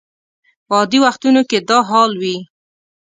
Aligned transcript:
په 0.67 0.73
عادي 0.79 0.99
وختونو 1.05 1.41
کې 1.49 1.57
دا 1.69 1.77
حال 1.89 2.11
وي. 2.21 2.37